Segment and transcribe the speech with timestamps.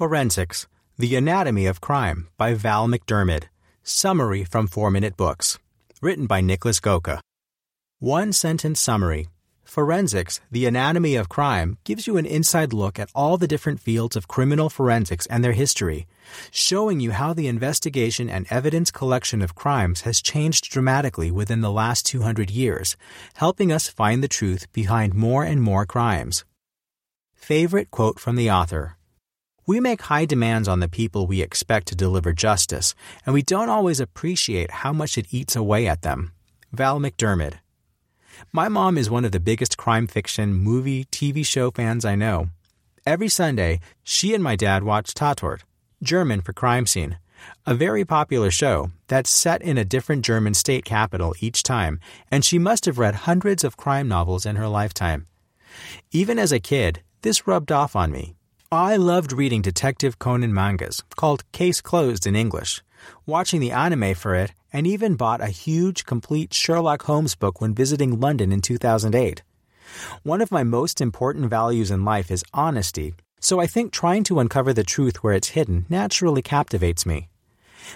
[0.00, 3.48] Forensics The Anatomy of Crime by Val McDermid.
[3.82, 5.58] Summary from 4 Minute Books.
[6.00, 7.20] Written by Niklas Göke.
[7.98, 9.28] One sentence summary.
[9.62, 14.16] Forensics, the anatomy of crime, gives you an inside look at all the different fields
[14.16, 16.06] of criminal forensics and their history,
[16.50, 21.70] showing you how the investigation and evidence collection of crimes has changed dramatically within the
[21.70, 22.96] last 200 years,
[23.34, 26.46] helping us find the truth behind more and more crimes.
[27.34, 28.96] Favorite quote from the author
[29.70, 32.92] we make high demands on the people we expect to deliver justice,
[33.24, 36.32] and we don't always appreciate how much it eats away at them.
[36.72, 37.54] Val McDermid.
[38.52, 42.48] My mom is one of the biggest crime fiction, movie, TV show fans I know.
[43.06, 45.60] Every Sunday, she and my dad watch Tatort,
[46.02, 47.20] German for crime scene,
[47.64, 52.44] a very popular show that's set in a different German state capital each time, and
[52.44, 55.28] she must have read hundreds of crime novels in her lifetime.
[56.10, 58.34] Even as a kid, this rubbed off on me.
[58.72, 62.84] I loved reading Detective Conan mangas, called Case Closed in English,
[63.26, 67.74] watching the anime for it, and even bought a huge, complete Sherlock Holmes book when
[67.74, 69.42] visiting London in 2008.
[70.22, 74.38] One of my most important values in life is honesty, so I think trying to
[74.38, 77.28] uncover the truth where it's hidden naturally captivates me.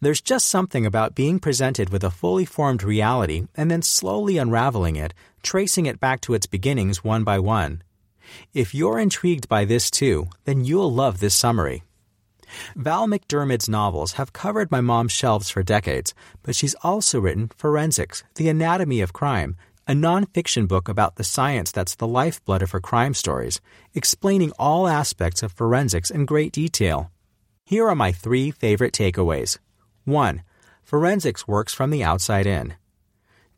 [0.00, 4.96] There's just something about being presented with a fully formed reality and then slowly unraveling
[4.96, 7.82] it, tracing it back to its beginnings one by one.
[8.54, 11.82] If you're intrigued by this too, then you'll love this summary.
[12.74, 18.24] Val McDermid's novels have covered my mom's shelves for decades, but she's also written Forensics,
[18.36, 19.56] The Anatomy of Crime,
[19.88, 23.60] a nonfiction book about the science that's the lifeblood of her crime stories,
[23.94, 27.10] explaining all aspects of forensics in great detail.
[27.64, 29.58] Here are my three favorite takeaways.
[30.04, 30.42] 1.
[30.82, 32.74] Forensics works from the outside in.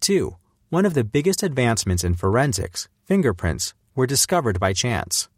[0.00, 0.36] 2.
[0.70, 5.28] One of the biggest advancements in forensics, fingerprints, were discovered by chance.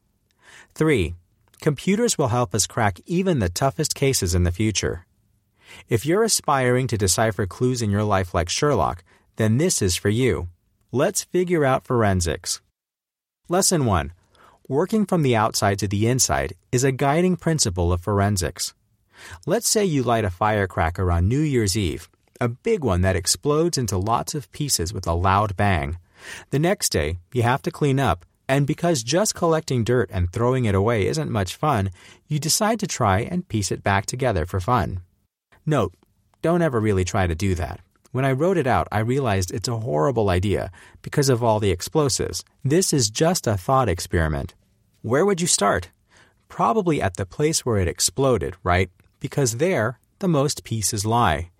[0.75, 1.14] 3.
[1.62, 5.06] Computers will help us crack even the toughest cases in the future.
[5.89, 9.02] If you're aspiring to decipher clues in your life like Sherlock,
[9.36, 10.48] then this is for you.
[10.92, 12.61] Let's figure out forensics.
[13.48, 14.12] Lesson 1.
[14.68, 18.74] Working from the outside to the inside is a guiding principle of forensics.
[19.46, 22.11] Let's say you light a firecracker on New Year's Eve,
[22.42, 25.96] a big one that explodes into lots of pieces with a loud bang.
[26.51, 30.64] The next day, you have to clean up and because just collecting dirt and throwing
[30.64, 31.90] it away isn't much fun,
[32.27, 35.02] you decide to try and piece it back together for fun.
[35.64, 35.94] Note,
[36.42, 37.78] don't ever really try to do that.
[38.11, 41.70] When I wrote it out, I realized it's a horrible idea because of all the
[41.70, 42.44] explosives.
[42.64, 44.56] This is just a thought experiment.
[45.02, 45.90] Where would you start?
[46.48, 48.90] Probably at the place where it exploded, right?
[49.20, 51.50] Because there, the most pieces lie.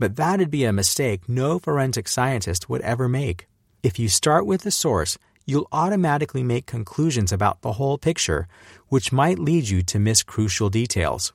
[0.00, 3.46] But that'd be a mistake no forensic scientist would ever make.
[3.84, 8.48] If you start with the source, you'll automatically make conclusions about the whole picture,
[8.88, 11.32] which might lead you to miss crucial details.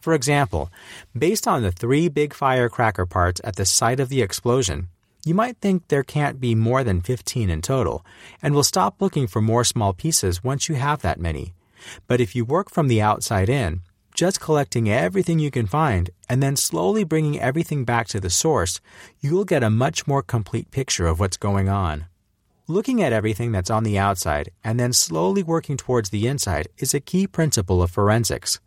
[0.00, 0.70] For example,
[1.16, 4.88] based on the three big firecracker parts at the site of the explosion,
[5.24, 8.04] you might think there can't be more than 15 in total,
[8.42, 11.54] and will stop looking for more small pieces once you have that many.
[12.08, 13.82] But if you work from the outside in,
[14.14, 18.80] just collecting everything you can find and then slowly bringing everything back to the source,
[19.20, 22.06] you'll get a much more complete picture of what's going on.
[22.68, 26.94] Looking at everything that's on the outside and then slowly working towards the inside is
[26.94, 28.60] a key principle of forensics.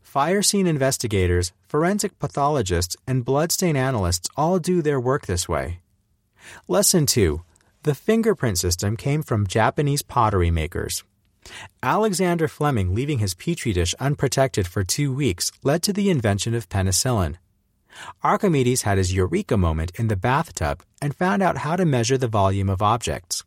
[0.00, 5.80] Fire scene investigators, forensic pathologists, and bloodstain analysts all do their work this way.
[6.68, 7.42] Lesson 2
[7.82, 11.04] The fingerprint system came from Japanese pottery makers.
[11.82, 16.70] Alexander Fleming leaving his petri dish unprotected for two weeks led to the invention of
[16.70, 17.36] penicillin.
[18.22, 22.28] Archimedes had his eureka moment in the bathtub and found out how to measure the
[22.28, 23.44] volume of objects.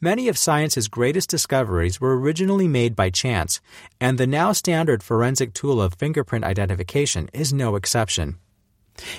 [0.00, 3.60] Many of science's greatest discoveries were originally made by chance,
[4.00, 8.38] and the now standard forensic tool of fingerprint identification is no exception.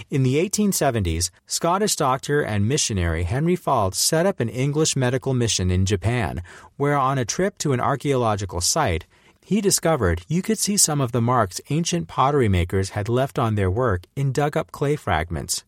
[0.10, 5.70] In the 1870s, Scottish doctor and missionary Henry Fauld set up an English medical mission
[5.70, 6.42] in Japan,
[6.78, 9.06] where on a trip to an archaeological site,
[9.46, 13.54] he discovered you could see some of the marks ancient pottery makers had left on
[13.54, 15.64] their work in dug up clay fragments.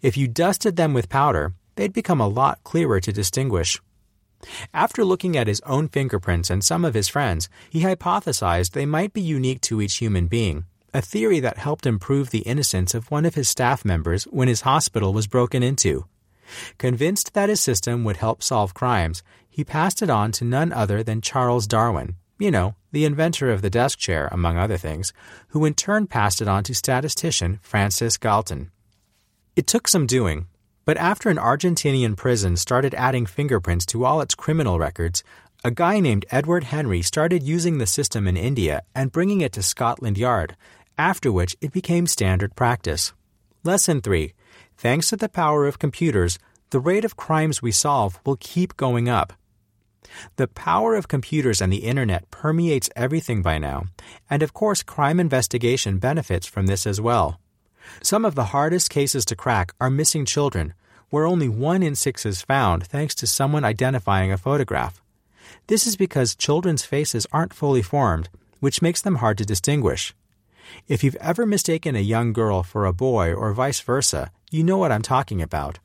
[0.00, 3.78] If you dusted them with powder, they'd become a lot clearer to distinguish.
[4.72, 9.12] After looking at his own fingerprints and some of his friends, he hypothesized they might
[9.12, 10.64] be unique to each human being,
[10.94, 14.62] a theory that helped improve the innocence of one of his staff members when his
[14.62, 16.06] hospital was broken into.
[16.78, 21.02] Convinced that his system would help solve crimes, he passed it on to none other
[21.02, 25.12] than Charles Darwin, you know, the inventor of the desk chair, among other things,
[25.48, 28.70] who in turn passed it on to statistician Francis Galton.
[29.56, 30.46] It took some doing,
[30.84, 35.22] but after an Argentinian prison started adding fingerprints to all its criminal records,
[35.64, 39.62] A guy named Edward Henry started using the system in India and bringing it to
[39.62, 40.56] Scotland Yard,
[40.96, 43.12] after which it became standard practice.
[43.64, 44.34] Lesson 3.
[44.76, 46.38] Thanks to the power of computers,
[46.70, 49.32] the rate of crimes we solve will keep going up.
[50.36, 53.84] The power of computers and the internet permeates everything by now,
[54.28, 57.40] and of course, crime investigation benefits from this as well.
[58.02, 60.74] Some of the hardest cases to crack are missing children,
[61.10, 65.00] where only one in six is found thanks to someone identifying a photograph.
[65.66, 68.28] This is because children's faces aren't fully formed,
[68.60, 70.14] which makes them hard to distinguish.
[70.86, 74.76] If you've ever mistaken a young girl for a boy or vice versa, you know
[74.76, 75.78] what I'm talking about.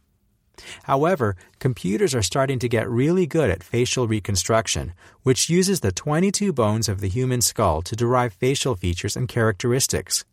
[0.83, 6.53] However, computers are starting to get really good at facial reconstruction, which uses the 22
[6.53, 10.25] bones of the human skull to derive facial features and characteristics.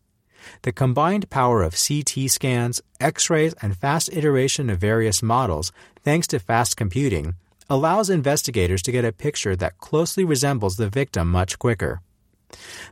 [0.63, 5.71] The combined power of CT scans, X rays, and fast iteration of various models,
[6.03, 7.35] thanks to fast computing,
[7.69, 12.01] allows investigators to get a picture that closely resembles the victim much quicker.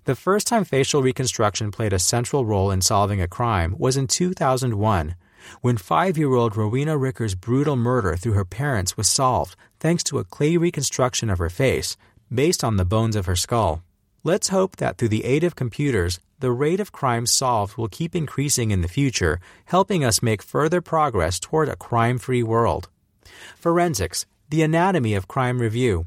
[0.06, 4.08] The first time facial reconstruction played a central role in solving a crime was in
[4.08, 5.16] 2001
[5.62, 10.20] when five year old Rowena Ricker's brutal murder through her parents was solved thanks to
[10.20, 11.98] a clay reconstruction of her face
[12.34, 13.84] based on the bones of her skull.
[14.24, 18.16] Let's hope that through the aid of computers, the rate of crime solved will keep
[18.16, 22.90] increasing in the future, helping us make further progress toward a crime free world.
[23.56, 26.06] Forensics, the Anatomy of Crime Review.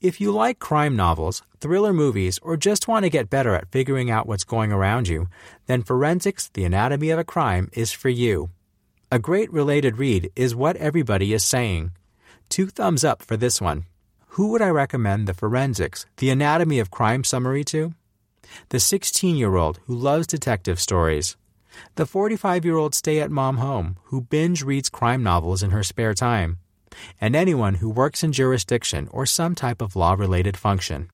[0.00, 4.10] If you like crime novels, thriller movies, or just want to get better at figuring
[4.10, 5.28] out what's going around you,
[5.66, 8.50] then Forensics The Anatomy of a Crime is for you.
[9.10, 11.92] A great related read is What Everybody is Saying.
[12.48, 13.84] Two thumbs up for this one.
[14.30, 17.94] Who would I recommend the Forensics The Anatomy of Crime summary to?
[18.68, 21.36] The 16 year old who loves detective stories.
[21.96, 25.82] The 45 year old stay at mom home who binge reads crime novels in her
[25.82, 26.58] spare time
[27.20, 31.10] and anyone who works in jurisdiction or some type of law related function.